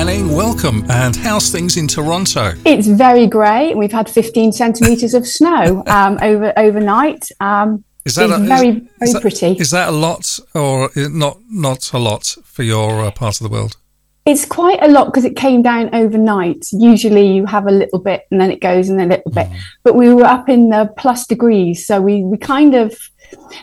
[0.00, 0.90] Manning, welcome.
[0.90, 2.54] And how's things in Toronto?
[2.64, 3.74] It's very grey.
[3.74, 7.28] We've had 15 centimetres of snow um, over overnight.
[7.38, 9.52] Um, Is that a, very, is, very is that- pretty.
[9.58, 13.54] Is that a lot or not not a lot for your uh, part of the
[13.54, 13.76] world?
[14.24, 16.68] It's quite a lot because it came down overnight.
[16.72, 19.48] Usually you have a little bit and then it goes and then a little bit.
[19.82, 21.86] But we were up in the plus degrees.
[21.86, 22.96] So we, we kind of,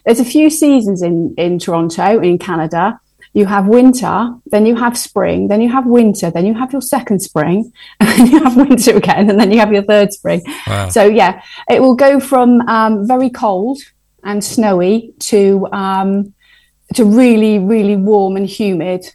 [0.05, 2.99] there's a few seasons in, in Toronto, in Canada.
[3.33, 6.81] You have winter, then you have spring, then you have winter, then you have your
[6.81, 10.41] second spring, and then you have winter again, and then you have your third spring.
[10.67, 10.89] Wow.
[10.89, 13.79] So yeah, it will go from um, very cold
[14.23, 16.33] and snowy to um,
[16.93, 19.05] to really, really warm and humid.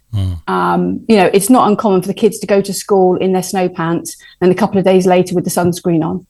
[0.46, 3.42] Um, you know, it's not uncommon for the kids to go to school in their
[3.42, 6.26] snow pants and a couple of days later with the sunscreen on.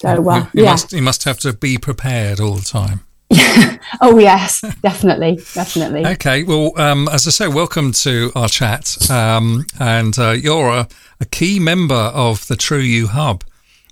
[0.00, 0.70] So, uh, you, yeah.
[0.70, 3.00] must, you must have to be prepared all the time.
[4.00, 6.04] Oh, yes, definitely, definitely.
[6.06, 9.10] Okay, well, um, as I say, welcome to our chat.
[9.10, 10.88] Um, and uh, you're a,
[11.20, 13.44] a key member of the True You Hub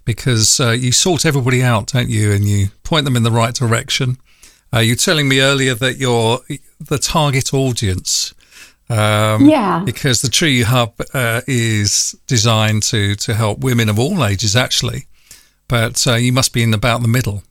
[0.05, 2.33] because uh, you sort everybody out, don't you?
[2.33, 4.17] And you point them in the right direction.
[4.75, 6.41] Uh, you were telling me earlier that you're
[6.81, 8.34] the target audience.
[8.89, 9.83] Um, Yeah.
[9.84, 14.57] Because the True You Hub uh, is designed to, to help women of all ages,
[14.57, 15.07] actually.
[15.69, 17.42] But uh, you must be in about the middle.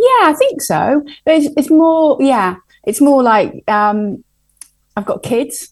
[0.00, 1.04] Yeah, I think so.
[1.26, 4.24] It's, it's more, yeah, it's more like um,
[4.96, 5.68] I've got kids.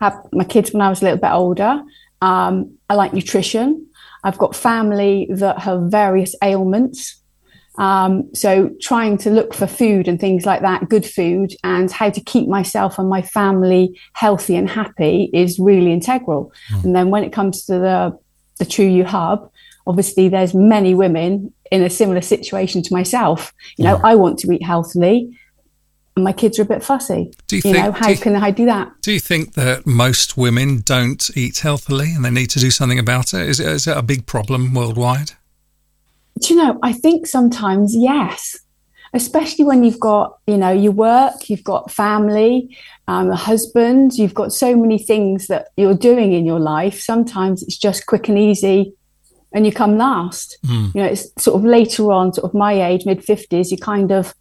[0.00, 1.82] Had my kids when I was a little bit older.
[2.20, 3.86] Um, I like nutrition.
[4.24, 7.16] I've got family that have various ailments.
[7.78, 12.10] Um, so trying to look for food and things like that, good food, and how
[12.10, 16.52] to keep myself and my family healthy and happy is really integral.
[16.82, 18.18] And then when it comes to the
[18.58, 19.50] the True You Hub,
[19.86, 23.52] obviously there's many women in a similar situation to myself.
[23.76, 25.36] You know, I want to eat healthily,
[26.16, 27.32] and my kids are a bit fussy.
[27.46, 28.88] Do you you think- know, how you- can I do that?
[29.02, 32.98] Do you think that most women don't eat healthily and they need to do something
[32.98, 33.48] about it?
[33.48, 35.32] Is it, is it a big problem worldwide?
[36.40, 38.58] Do you know, I think sometimes yes,
[39.14, 42.76] especially when you've got, you know, you work, you've got family,
[43.08, 47.00] um, a husband, you've got so many things that you're doing in your life.
[47.00, 48.92] Sometimes it's just quick and easy
[49.52, 50.58] and you come last.
[50.66, 50.86] Hmm.
[50.94, 54.12] You know, it's sort of later on, sort of my age, mid 50s, you kind
[54.12, 54.34] of,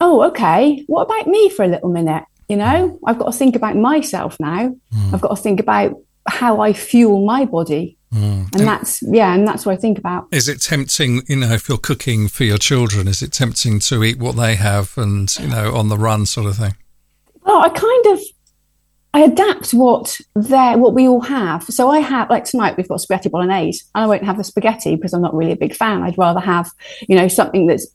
[0.00, 2.24] oh, okay, what about me for a little minute?
[2.48, 4.74] You know, I've got to think about myself now.
[4.92, 5.14] Hmm.
[5.14, 5.94] I've got to think about
[6.28, 7.96] how I fuel my body.
[8.12, 8.44] Hmm.
[8.54, 10.28] And that's, yeah, and that's what I think about.
[10.30, 14.04] Is it tempting, you know, if you're cooking for your children, is it tempting to
[14.04, 16.76] eat what they have and, you know, on the run sort of thing?
[17.42, 18.20] Well, I kind of
[19.14, 21.62] I adapt what they what we all have.
[21.64, 24.96] So I have like tonight we've got spaghetti bolognese, and I won't have the spaghetti
[24.96, 26.02] because I'm not really a big fan.
[26.02, 26.68] I'd rather have
[27.08, 27.86] you know something that's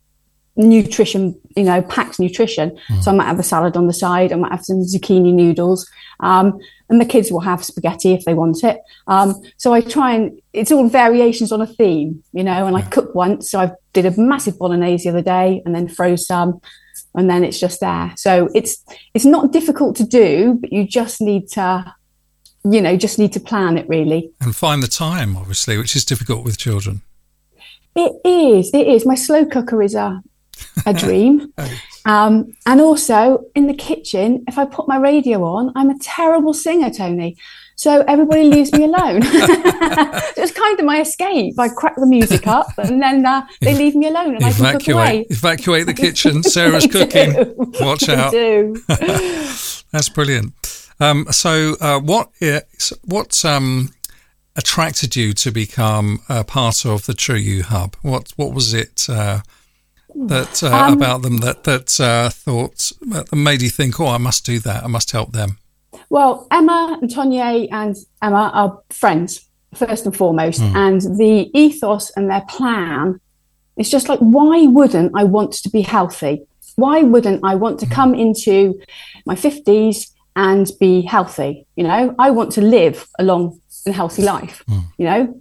[0.56, 2.78] nutrition, you know, packed nutrition.
[3.02, 4.34] So I might have a salad on the side.
[4.34, 5.90] I might have some zucchini noodles,
[6.22, 6.58] um,
[6.90, 8.80] and the kids will have spaghetti if they want it.
[9.08, 12.66] Um, so I try and it's all variations on a theme, you know.
[12.66, 15.90] And I cook once, so I did a massive bolognese the other day, and then
[15.90, 16.62] froze some
[17.16, 18.14] and then it's just there.
[18.16, 18.84] So it's
[19.14, 21.94] it's not difficult to do, but you just need to,
[22.64, 24.32] you know, just need to plan it really.
[24.42, 27.02] And find the time, obviously, which is difficult with children.
[27.96, 29.06] It is, it is.
[29.06, 30.22] My slow cooker is a
[30.86, 31.54] a dream.
[32.06, 36.54] Um, and also in the kitchen, if I put my radio on, I'm a terrible
[36.54, 37.36] singer, Tony.
[37.76, 39.22] So everybody leaves me alone.
[39.24, 39.32] so
[40.38, 41.60] it's kind of my escape.
[41.60, 44.80] I crack the music up and then uh, they leave me alone and I can
[44.80, 45.26] cook away.
[45.30, 46.44] Evacuate, evacuate the kitchen.
[46.56, 47.32] Sarah's cooking.
[47.34, 47.56] do.
[47.80, 48.34] Watch They out.
[49.92, 50.90] That's brilliant.
[51.00, 53.92] Um, so, uh, what is, what um,
[54.58, 57.96] attracted you to become a part of the True You Hub?
[58.02, 59.40] What what was it uh,
[60.28, 64.18] that uh, Um, about them that that uh, thought that made you think, oh, I
[64.18, 64.84] must do that.
[64.84, 65.58] I must help them.
[66.10, 69.42] Well, Emma and Tonya and Emma are friends,
[69.74, 70.60] first and foremost.
[70.62, 70.76] Hmm.
[70.76, 73.20] And the ethos and their plan
[73.78, 76.42] is just like, why wouldn't I want to be healthy?
[76.76, 77.94] Why wouldn't I want to Hmm.
[77.94, 78.80] come into
[79.26, 81.66] my 50s and be healthy?
[81.76, 84.80] You know, I want to live a long and healthy life, Hmm.
[84.98, 85.36] you know?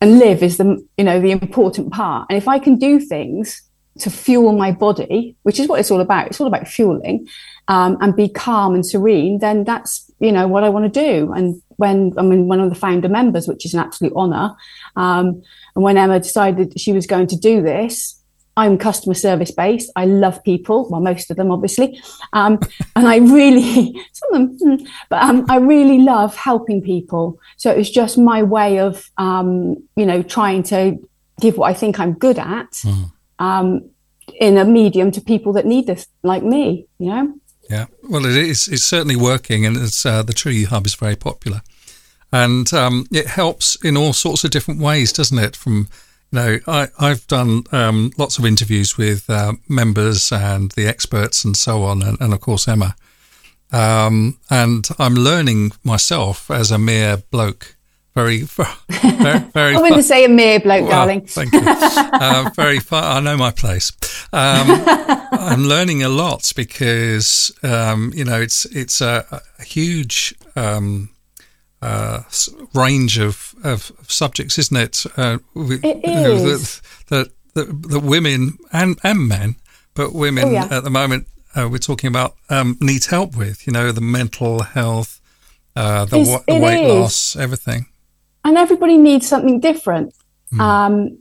[0.00, 2.26] And live is the, you know, the important part.
[2.28, 3.62] And if I can do things
[3.98, 6.26] to fuel my body, which is what it's all about.
[6.28, 7.28] It's all about fueling
[7.68, 9.38] um, and be calm and serene.
[9.38, 11.32] Then that's you know what I want to do.
[11.32, 14.54] And when I'm in one of the founder members, which is an absolute honour,
[14.96, 15.42] um,
[15.74, 18.18] and when Emma decided she was going to do this.
[18.54, 19.90] I'm customer service based.
[19.96, 20.86] I love people.
[20.90, 22.02] Well, most of them, obviously.
[22.34, 22.60] Um,
[22.96, 27.40] and I really, some of them, hmm, but um, I really love helping people.
[27.56, 30.98] So it was just my way of, um, you know, trying to
[31.40, 32.84] give what I think I'm good at
[33.42, 33.90] um,
[34.38, 37.34] in a medium to people that need this, like me, you know?
[37.68, 38.68] Yeah, well, it is.
[38.68, 41.62] It's certainly working, and it's uh, the You Hub is very popular,
[42.32, 45.56] and um, it helps in all sorts of different ways, doesn't it?
[45.56, 45.88] From
[46.30, 51.44] you know, I, I've done um, lots of interviews with uh, members and the experts
[51.44, 52.94] and so on, and, and of course Emma,
[53.72, 57.76] um, and I'm learning myself as a mere bloke.
[58.14, 59.74] Very, very, very.
[59.74, 61.22] I wouldn't say a mere bloke, well, darling.
[61.22, 61.60] Thank you.
[61.64, 63.16] uh, very far.
[63.16, 63.90] I know my place.
[64.32, 64.66] Um,
[65.32, 71.08] I'm learning a lot because um, you know it's it's a, a huge um,
[71.80, 72.22] uh,
[72.74, 75.04] range of, of, subjects, isn't it?
[75.16, 76.82] Uh, it is.
[77.08, 79.56] that, that, that women and and men,
[79.94, 80.68] but women oh, yeah.
[80.70, 83.66] at the moment uh, we're talking about um, need help with.
[83.66, 85.20] You know, the mental health,
[85.76, 87.00] uh, the, w- the weight is.
[87.00, 87.86] loss, everything.
[88.44, 90.14] And everybody needs something different.
[90.52, 90.60] Mm.
[90.60, 91.18] Um,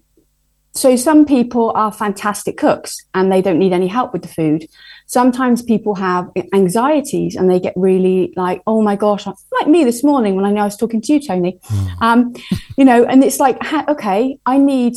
[0.74, 4.68] so some people are fantastic cooks and they don't need any help with the food.
[5.06, 10.04] Sometimes people have anxieties and they get really like, oh my gosh, like me this
[10.04, 11.60] morning when I know I was talking to you, Tony.
[11.66, 12.02] Mm.
[12.02, 12.34] Um,
[12.78, 13.58] you know, and it's like,
[13.90, 14.96] okay, I need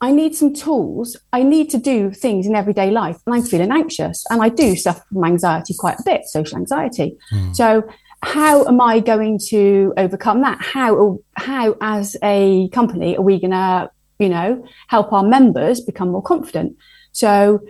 [0.00, 1.16] I need some tools.
[1.32, 4.76] I need to do things in everyday life, and I'm feeling anxious, and I do
[4.76, 7.16] suffer from anxiety quite a bit, social anxiety.
[7.32, 7.56] Mm.
[7.56, 7.88] So,
[8.24, 10.58] how am I going to overcome that?
[10.60, 16.08] How, how as a company, are we going to, you know, help our members become
[16.10, 16.76] more confident?
[17.12, 17.60] So,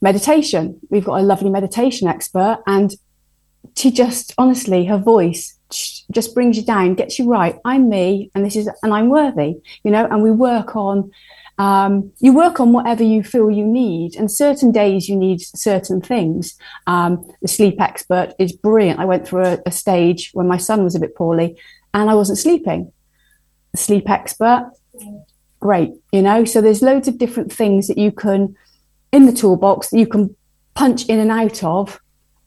[0.00, 0.78] meditation.
[0.90, 2.94] We've got a lovely meditation expert, and
[3.76, 5.58] she just honestly, her voice
[6.12, 7.58] just brings you down, gets you right.
[7.64, 10.06] I'm me, and this is, and I'm worthy, you know.
[10.06, 11.10] And we work on
[11.58, 16.02] um, you work on whatever you feel you need, and certain days you need certain
[16.02, 16.54] things.
[16.86, 19.00] Um, the sleep expert is brilliant.
[19.00, 21.56] I went through a, a, stage when my son was a bit poorly
[21.94, 22.92] and I wasn't sleeping.
[23.72, 24.70] The sleep expert,
[25.58, 26.44] great, you know.
[26.44, 28.54] So there's loads of different things that you can
[29.12, 30.36] in the toolbox that you can
[30.74, 31.98] punch in and out of,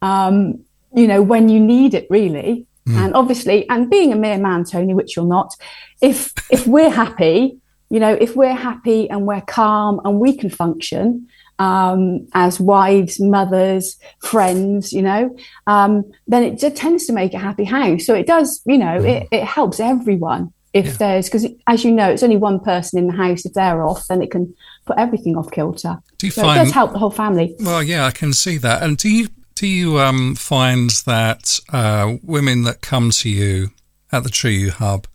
[0.03, 0.63] um,
[0.93, 2.67] you know, when you need it really.
[2.87, 3.05] Mm.
[3.05, 5.55] And obviously, and being a mere man, Tony, which you're not,
[5.99, 7.58] if if we're happy
[7.89, 11.27] you know, if we're happy and we're calm and we can function
[11.57, 15.35] um, as wives, mothers, friends, you know,
[15.67, 18.05] um, then it just tends to make a happy house.
[18.05, 20.91] So it does, you know, it, it helps everyone if yeah.
[20.93, 23.45] there's because as you know, it's only one person in the house.
[23.45, 24.53] If they're off, then it can
[24.85, 25.97] put everything off kilter.
[26.17, 27.55] Do you so find it does help the whole family?
[27.59, 28.83] Well, yeah, I can see that.
[28.83, 33.71] And do you do you um, find that uh, women that come to you
[34.11, 35.07] at the True You Hub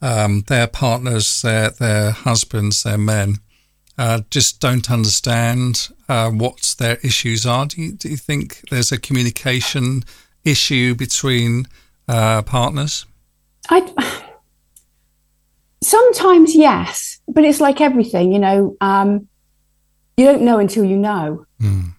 [0.00, 3.36] um, their partners, their their husbands, their men,
[3.96, 7.66] uh, just don't understand uh, what their issues are.
[7.66, 10.04] Do you, do you think there's a communication
[10.44, 11.66] issue between
[12.06, 13.06] uh, partners?
[13.68, 13.92] I
[15.82, 18.76] sometimes yes, but it's like everything, you know.
[18.80, 19.28] Um,
[20.16, 21.46] you don't know until you know.
[21.60, 21.92] Mm.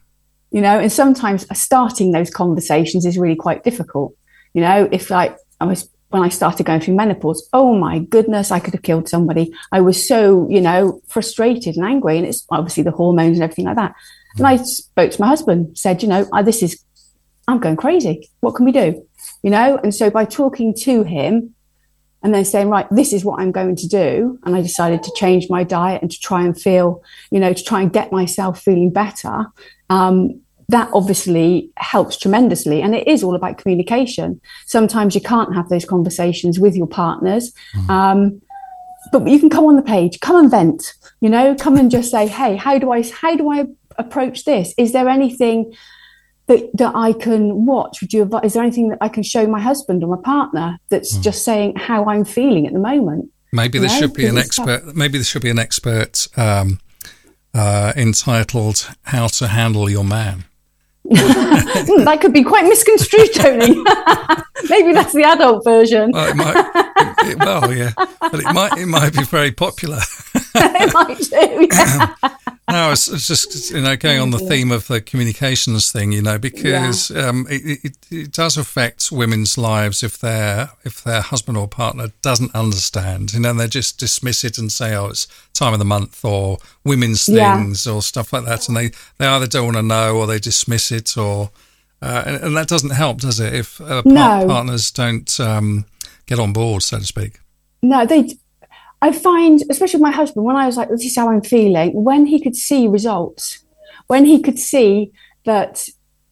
[0.52, 4.14] You know, and sometimes starting those conversations is really quite difficult.
[4.54, 8.52] You know, if like I was when I started going through menopause, oh my goodness,
[8.52, 9.54] I could have killed somebody.
[9.72, 12.18] I was so, you know, frustrated and angry.
[12.18, 13.94] And it's obviously the hormones and everything like that.
[14.38, 16.84] And I spoke to my husband, said, you know, this is,
[17.48, 18.30] I'm going crazy.
[18.40, 19.06] What can we do?
[19.44, 19.80] You know?
[19.84, 21.54] And so by talking to him
[22.24, 24.40] and then saying, right, this is what I'm going to do.
[24.44, 27.64] And I decided to change my diet and to try and feel, you know, to
[27.64, 29.46] try and get myself feeling better.
[29.90, 32.82] Um, that obviously helps tremendously.
[32.82, 34.40] And it is all about communication.
[34.68, 37.52] Sometimes you can't have those conversations with your partners.
[37.76, 37.90] Mm.
[37.90, 38.42] Um,
[39.12, 42.12] but you can come on the page, come and vent, you know, come and just
[42.12, 43.66] say, Hey, how do I, how do I
[43.98, 44.76] approach this?
[44.78, 45.74] Is there anything
[46.46, 48.02] that, that I can watch?
[48.02, 51.18] Would you, is there anything that I can show my husband or my partner that's
[51.18, 51.24] mm.
[51.24, 53.32] just saying how I'm feeling at the moment?
[53.52, 54.96] Maybe there should be an expert, tough.
[54.96, 56.80] maybe there should be an expert, um,
[57.56, 60.44] uh, entitled "How to Handle Your Man."
[61.12, 63.76] Hmm, that could be quite misconstrued, Tony.
[64.70, 66.12] Maybe that's the adult version.
[66.12, 66.56] Well, it might.
[67.26, 68.78] It, well, yeah, but it might.
[68.78, 70.00] It might be very popular.
[70.56, 71.68] it might do.
[71.72, 72.16] Yeah.
[72.72, 76.22] no, it's, it's, just you know going on the theme of the communications thing, you
[76.22, 77.28] know, because yeah.
[77.28, 82.08] um, it, it, it, does affect women's lives if their if their husband or partner
[82.22, 85.86] doesn't understand, you know, they just dismiss it and say, "Oh, it's time of the
[85.86, 87.94] month," or women's things, yeah.
[87.94, 90.92] or stuff like that, and they they either don't want to know or they dismiss
[90.92, 91.52] it, or
[92.02, 93.54] uh, and, and, that doesn't help, does it?
[93.54, 94.46] If uh, no.
[94.48, 95.86] partners don't um,
[96.26, 97.40] get on board, so to speak.
[97.82, 98.38] No, they
[99.02, 101.92] I find, especially with my husband, when I was like, this is how I'm feeling,
[102.04, 103.64] when he could see results,
[104.08, 105.12] when he could see
[105.46, 105.88] that,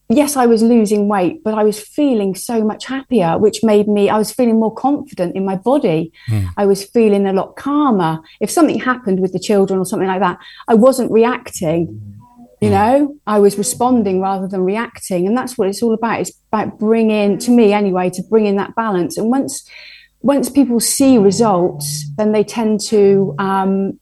[0.10, 4.10] yes, I was losing weight, but I was feeling so much happier, which made me,
[4.10, 6.12] I was feeling more confident in my body.
[6.30, 6.50] Mm.
[6.58, 8.20] I was feeling a lot calmer.
[8.42, 12.18] If something happened with the children or something like that, I wasn't reacting
[12.60, 16.22] You know, I was responding rather than reacting, and that's what it's all about.
[16.22, 19.16] It's about bringing, to me anyway, to bring in that balance.
[19.16, 19.70] And once
[20.28, 23.98] once people see results, then they tend to, um,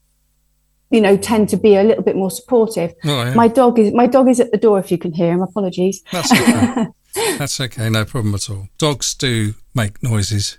[0.90, 2.92] you know, tend to be a little bit more supportive.
[3.04, 3.34] Oh, yeah.
[3.34, 4.78] My dog is my dog is at the door.
[4.78, 6.02] If you can hear him, apologies.
[6.12, 6.86] That's okay.
[7.38, 7.88] That's okay.
[7.88, 8.68] No problem at all.
[8.76, 10.58] Dogs do make noises.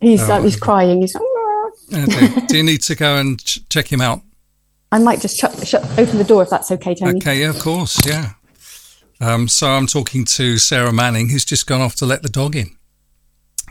[0.00, 1.00] He's Oh, like he's crying.
[1.00, 1.16] He's.
[1.90, 4.20] Like, do, do you need to go and ch- check him out?
[4.92, 7.16] I might just shut, shut open the door if that's okay, Tony.
[7.18, 8.32] Okay, yeah, of course, yeah.
[9.20, 12.54] Um, so I'm talking to Sarah Manning, who's just gone off to let the dog
[12.54, 12.76] in.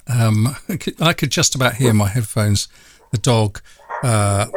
[0.07, 2.67] Um, I could, I could just about hear my headphones,
[3.11, 3.61] the dog
[4.03, 4.47] uh,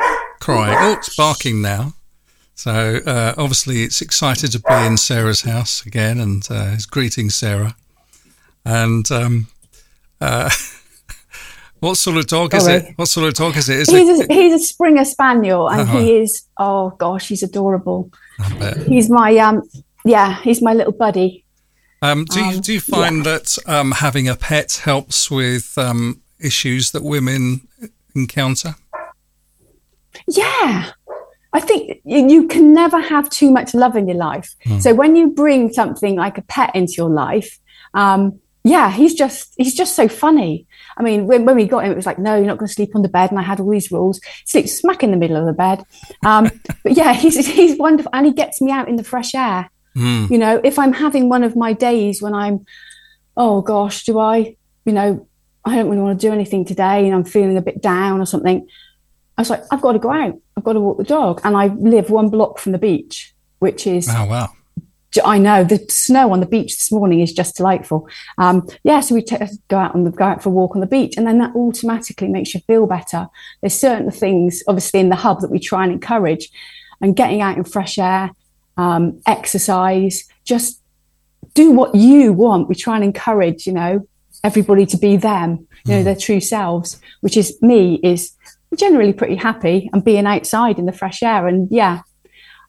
[0.41, 0.77] crying.
[0.79, 1.95] Oh, it's barking now.
[2.55, 7.31] So uh, obviously, it's excited to be in Sarah's house again, and uh, is greeting
[7.31, 7.77] Sarah.
[8.65, 9.47] And um,
[10.21, 10.51] uh,
[11.81, 12.93] what sort of dog is it?
[12.97, 13.79] What sort of dog is it?
[13.79, 14.29] Is He's it?
[14.29, 15.99] a, he's a Springer Spaniel, and Uh-huh.
[16.01, 16.43] he is.
[16.59, 18.11] Oh gosh, he's adorable.
[18.87, 19.63] He's my um.
[20.05, 21.45] Yeah, he's my little buddy.
[22.01, 26.23] Um, do you Um, do you find that um, having a pet helps with um,
[26.39, 27.67] issues that women
[28.15, 28.77] encounter?
[30.29, 30.93] Yeah.
[31.53, 34.55] I think you, you can never have too much love in your life.
[34.81, 37.59] So when you bring something like a pet into your life,
[37.95, 40.67] um, yeah, he's just he's just so funny.
[40.97, 42.75] I mean, when, when we got him, it was like, no, you're not going to
[42.75, 44.21] sleep on the bed, and I had all these rules.
[44.45, 45.85] Sleep smack in the middle of the bed.
[46.25, 46.51] Um,
[46.83, 49.71] but yeah, he's he's wonderful, and he gets me out in the fresh air.
[49.99, 50.31] Mm.
[50.31, 52.65] You know, if I'm having one of my days when I'm,
[53.37, 55.27] oh gosh, do I, you know,
[55.65, 58.27] I don't really want to do anything today, and I'm feeling a bit down or
[58.27, 58.67] something.
[59.37, 60.41] I was like, I've got to go out.
[60.57, 61.41] I've got to walk the dog.
[61.45, 64.49] And I live one block from the beach, which is, Oh wow!
[65.25, 68.09] I know the snow on the beach this morning is just delightful.
[68.37, 69.37] Um, yeah, so we t-
[69.69, 71.55] go out on the, go out for a walk on the beach, and then that
[71.55, 73.29] automatically makes you feel better.
[73.61, 76.51] There's certain things, obviously, in the hub that we try and encourage,
[77.01, 78.33] and getting out in fresh air,
[78.79, 80.81] um, exercise, just
[81.55, 82.69] do what you want.
[82.69, 84.09] We try and encourage, you know,
[84.45, 88.33] everybody to be them, you know, their true selves, which is me, is
[88.77, 91.49] generally pretty happy and being outside in the fresh air.
[91.49, 92.03] And yeah,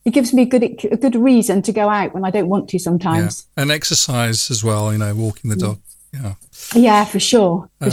[0.05, 2.69] it gives me a good a good reason to go out when I don't want
[2.69, 3.45] to Yeah, sometimes.
[3.55, 4.91] and exercise as well.
[4.91, 5.79] You know, walking the dog.
[6.11, 6.33] Yeah.
[6.73, 7.91] Yeah, for sure, for Um,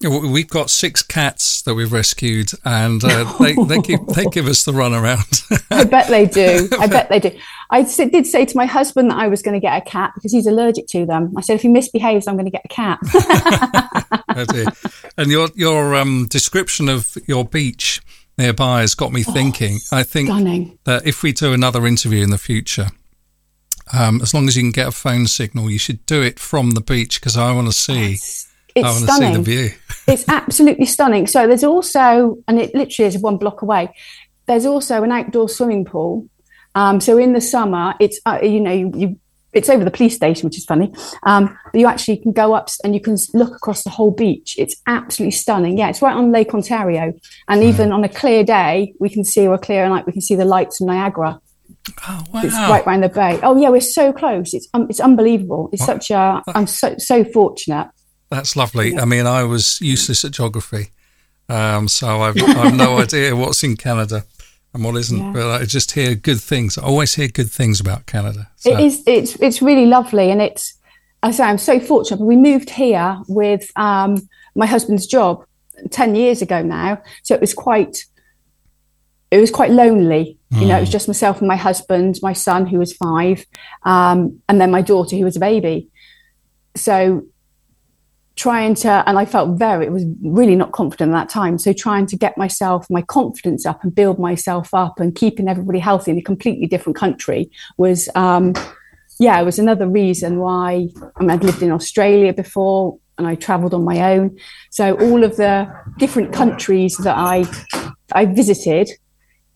[0.00, 0.20] sure.
[0.30, 4.64] We've got six cats that we've rescued, and uh, they they give they give us
[4.64, 5.42] the runaround.
[5.70, 6.68] I bet they do.
[6.78, 7.36] I bet they do.
[7.70, 10.32] I did say to my husband that I was going to get a cat because
[10.32, 11.32] he's allergic to them.
[11.36, 12.98] I said if he misbehaves, I'm going to get a cat.
[14.38, 14.44] Oh,
[15.16, 18.02] and your your um, description of your beach
[18.36, 19.78] nearby has got me thinking.
[19.90, 20.78] I think Stunning.
[20.84, 22.88] that if we do another interview in the future,
[23.92, 26.72] um, as long as you can get a phone signal, you should do it from
[26.72, 28.14] the beach because I want to see.
[28.14, 29.32] It's, I want to see stunning.
[29.32, 29.70] the view.
[30.06, 31.26] it's absolutely stunning.
[31.26, 33.94] So there's also, and it literally is one block away.
[34.46, 36.28] There's also an outdoor swimming pool.
[36.74, 39.20] Um, so in the summer, it's uh, you know you, you
[39.52, 40.92] it's over the police station, which is funny.
[41.22, 44.54] Um, but you actually can go up and you can look across the whole beach.
[44.58, 45.78] It's absolutely stunning.
[45.78, 47.14] Yeah, it's right on Lake Ontario,
[47.48, 50.20] and even on a clear day, we can see or a clear night, we can
[50.20, 51.40] see the lights of Niagara.
[52.08, 53.38] Oh It's right round the bay.
[53.42, 54.54] Oh yeah, we're so close.
[54.54, 55.68] It's um, it's unbelievable.
[55.72, 56.42] It's such a.
[56.48, 57.88] I'm so so fortunate.
[58.30, 58.98] That's lovely.
[58.98, 60.90] I mean, I was useless at geography,
[61.48, 64.24] um, so I've, I've no idea what's in Canada
[64.74, 65.18] and what isn't.
[65.18, 65.32] Yeah.
[65.32, 66.78] But I just hear good things.
[66.78, 68.50] I always hear good things about Canada.
[68.56, 69.02] So, It is.
[69.06, 70.74] It's it's really lovely, and it's.
[71.22, 72.20] I say I'm so fortunate.
[72.20, 75.44] We moved here with um, my husband's job
[75.90, 78.04] ten years ago now, so it was quite.
[79.36, 80.38] It was quite lonely.
[80.50, 83.44] You know, it was just myself and my husband, my son who was five,
[83.82, 85.88] um, and then my daughter who was a baby.
[86.76, 87.26] So
[88.36, 91.72] trying to and i felt very it was really not confident at that time so
[91.72, 96.10] trying to get myself my confidence up and build myself up and keeping everybody healthy
[96.10, 98.52] in a completely different country was um
[99.18, 103.36] yeah it was another reason why I mean, i'd lived in australia before and i
[103.36, 104.36] traveled on my own
[104.70, 105.66] so all of the
[105.96, 107.46] different countries that i
[108.12, 108.90] i visited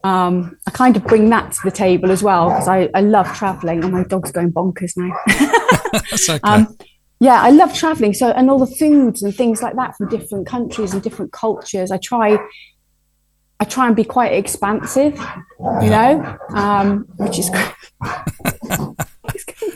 [0.03, 3.33] um, I kind of bring that to the table as well because I, I love
[3.35, 5.15] traveling and my dog's going bonkers now.
[6.13, 6.41] okay.
[6.43, 6.77] Um,
[7.21, 8.15] yeah, I love traveling.
[8.15, 11.91] So, and all the foods and things like that from different countries and different cultures.
[11.91, 12.39] I try,
[13.61, 15.21] I try and be quite expansive,
[15.59, 17.51] you know, um, which is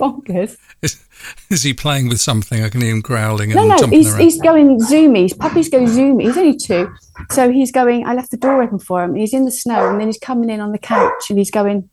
[0.04, 0.56] bonkers.
[0.82, 1.04] is,
[1.50, 2.62] is he playing with something?
[2.62, 4.20] I can hear him growling and No, no, jumping he's, around.
[4.20, 5.38] he's going zoomies.
[5.38, 6.22] Puppies go zoomies.
[6.26, 6.92] He's only two,
[7.30, 8.06] so he's going.
[8.06, 9.14] I left the door open for him.
[9.14, 11.88] He's in the snow, and then he's coming in on the couch, and he's going.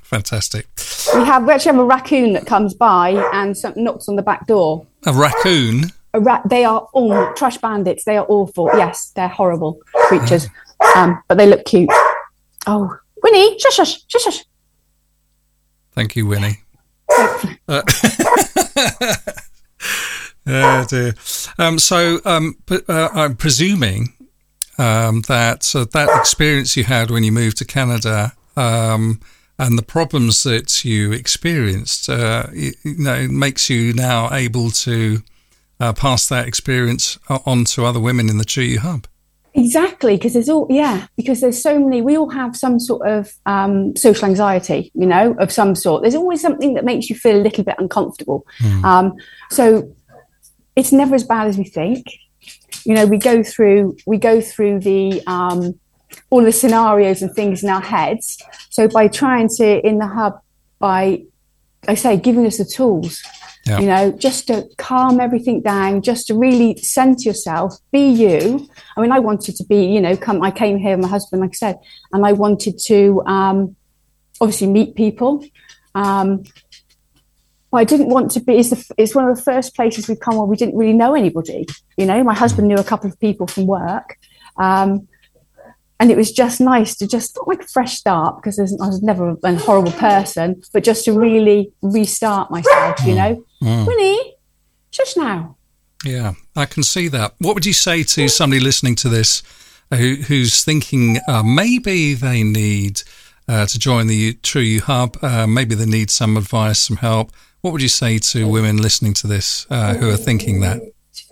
[0.02, 0.67] Fantastic.
[1.14, 4.23] We have we actually have a raccoon that comes by and some, knocks on the
[4.23, 4.87] back door.
[5.07, 5.85] A raccoon.
[6.14, 8.05] a rat, they are all trash bandits.
[8.05, 8.69] They are awful.
[8.75, 10.47] Yes, they're horrible creatures,
[10.97, 11.88] um, but they look cute.
[12.67, 14.45] Oh, Winnie, shush, shush, shush, shush.
[15.92, 16.61] Thank you, Winnie.
[17.68, 17.82] uh,
[20.47, 21.14] oh dear.
[21.59, 24.14] Um, so, um, but, uh, I'm presuming
[24.78, 29.20] um, that uh, that experience you had when you moved to Canada um,
[29.59, 35.23] and the problems that you experienced, uh, you, you, know, makes you now able to
[35.78, 39.06] uh, pass that experience on to other women in the True Hub.
[39.54, 42.02] Exactly, because there's all yeah, because there's so many.
[42.02, 46.02] We all have some sort of um, social anxiety, you know, of some sort.
[46.02, 48.47] There's always something that makes you feel a little bit uncomfortable.
[48.61, 48.85] Mm.
[48.85, 49.12] Um,
[49.50, 49.92] so
[50.76, 52.07] it's never as bad as we think.
[52.85, 55.78] You know, we go through we go through the um,
[56.30, 58.40] all the scenarios and things in our heads.
[58.71, 60.40] So by trying to in the hub,
[60.78, 61.25] by
[61.88, 63.23] I say giving us the tools
[63.67, 63.79] yeah.
[63.79, 68.69] you know, just to calm everything down, just to really center yourself, be you.
[68.97, 71.50] I mean, I wanted to be, you know, come, I came here, my husband, like
[71.50, 71.79] I said,
[72.12, 73.76] and I wanted to um,
[74.40, 75.45] obviously meet people.
[75.95, 76.45] Um,
[77.71, 80.19] but I didn't want to be, it's, the, it's one of the first places we've
[80.19, 81.67] come where we didn't really know anybody.
[81.97, 84.17] You know, my husband knew a couple of people from work.
[84.57, 85.07] Um,
[86.00, 89.02] and it was just nice to just not like a fresh start because I was
[89.02, 93.45] never a horrible person, but just to really restart myself, you know.
[93.62, 93.87] Mm.
[93.87, 94.37] Winnie,
[94.90, 95.57] just now.
[96.05, 97.35] Yeah, I can see that.
[97.38, 99.43] What would you say to somebody listening to this
[99.90, 103.02] who, who's thinking uh, maybe they need
[103.49, 107.33] uh, to join the True You Hub, uh, maybe they need some advice, some help?
[107.61, 110.81] What would you say to women listening to this uh, who are thinking that?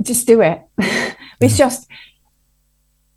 [0.03, 0.61] Just do it.
[0.79, 1.67] it's yeah.
[1.67, 1.89] just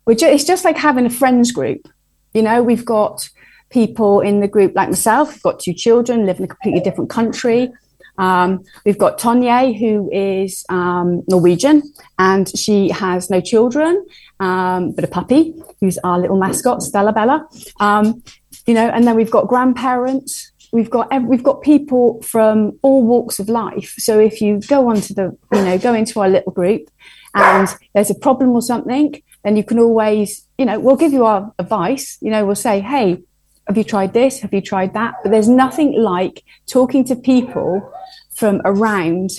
[0.08, 1.88] just, it's just like having a friends group.
[2.34, 3.28] You know, we've got
[3.70, 5.34] people in the group like myself.
[5.34, 7.70] We've got two children, live in a completely different country.
[8.18, 11.82] Um, we've got Tonje, who is um, Norwegian,
[12.18, 14.04] and she has no children,
[14.40, 17.46] um, but a puppy, who's our little mascot, Stella Bella.
[17.80, 18.22] Um,
[18.66, 20.52] you know, and then we've got grandparents.
[20.72, 23.94] We've got we've got people from all walks of life.
[23.98, 26.88] So if you go onto the, you know, go into our little group,
[27.34, 31.24] and there's a problem or something, then you can always, you know, we'll give you
[31.24, 32.18] our advice.
[32.20, 33.22] You know, we'll say, hey,
[33.66, 34.40] have you tried this?
[34.40, 35.14] Have you tried that?
[35.22, 37.92] But there's nothing like talking to people
[38.34, 39.30] from around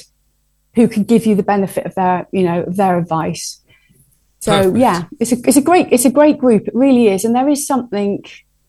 [0.75, 3.61] who can give you the benefit of their, you know, their advice.
[4.39, 4.77] So Perfect.
[4.77, 6.67] yeah, it's a it's a great it's a great group.
[6.67, 8.23] It really is, and there is something.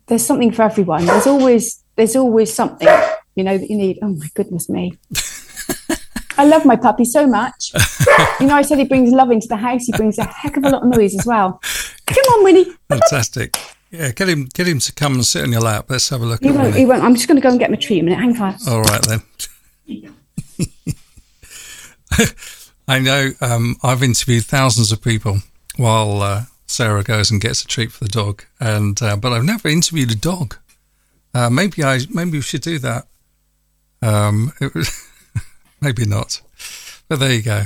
[0.06, 1.06] There's something for everyone.
[1.06, 2.88] There's always there's always something
[3.34, 3.98] you know that you need.
[4.00, 4.96] Oh my goodness me.
[6.38, 7.72] I love my puppy so much.
[8.40, 9.84] you know, I said he brings love into the house.
[9.84, 11.60] He brings a heck of a lot of noise as well.
[12.06, 12.66] Come on, Winnie.
[12.88, 13.56] Fantastic.
[13.90, 15.86] Yeah, get him, get him to come and sit on your lap.
[15.88, 16.42] Let's have a look.
[16.42, 16.62] He won't.
[16.64, 16.78] Winnie.
[16.78, 17.04] He won't.
[17.04, 18.18] I'm just going to go and get my treat a minute.
[18.18, 18.56] Hang fire.
[18.68, 19.22] All right then.
[22.86, 23.30] I know.
[23.40, 25.38] Um, I've interviewed thousands of people
[25.76, 29.44] while uh, Sarah goes and gets a treat for the dog, and uh, but I've
[29.44, 30.56] never interviewed a dog.
[31.32, 33.06] Uh, maybe I maybe we should do that.
[34.02, 34.90] Um, it was.
[35.84, 36.40] maybe not.
[37.08, 37.64] But there you go.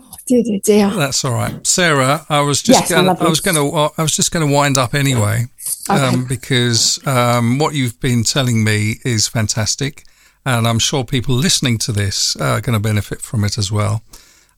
[0.00, 0.90] Oh, dear, dear, dear.
[0.90, 2.24] That's all right, Sarah.
[2.28, 4.52] I was just yes, gonna, I, I was going to I was just going to
[4.52, 5.44] wind up anyway,
[5.88, 6.02] okay.
[6.02, 10.04] um, because um, what you've been telling me is fantastic,
[10.44, 14.02] and I'm sure people listening to this are going to benefit from it as well.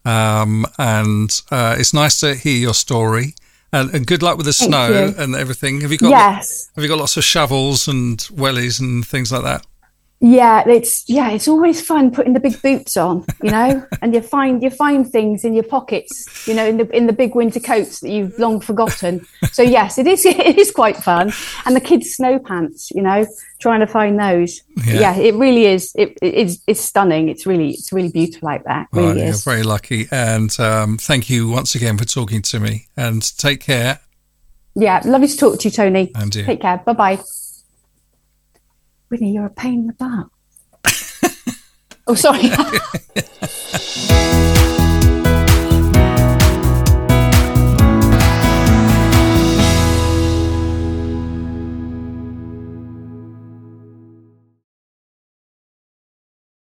[0.04, 3.34] Um, and uh, it's nice to hear your story.
[3.72, 5.14] And, and good luck with the Thank snow you.
[5.18, 5.80] and everything.
[5.80, 6.10] Have you got?
[6.10, 6.70] Yes.
[6.76, 9.66] Have you got lots of shovels and wellies and things like that?
[10.20, 14.22] Yeah it's yeah it's always fun putting the big boots on you know and you
[14.22, 17.60] find you find things in your pockets you know in the in the big winter
[17.60, 19.26] coats that you've long forgotten.
[19.52, 21.32] So yes it is it is quite fun.
[21.66, 23.26] And the kids snow pants you know
[23.58, 24.62] trying to find those.
[24.86, 27.28] Yeah, yeah it really is it, it's it's stunning.
[27.28, 28.88] It's really it's really beautiful like that.
[28.92, 29.44] It really is.
[29.44, 30.08] you're very lucky.
[30.10, 32.86] And um, thank you once again for talking to me.
[32.96, 34.00] And take care.
[34.74, 36.12] Yeah lovely to talk to you tony.
[36.14, 36.44] And you.
[36.44, 36.78] take care.
[36.78, 37.20] Bye bye
[39.08, 40.28] Whitney, you're a pain in the butt.
[42.06, 42.50] oh, sorry.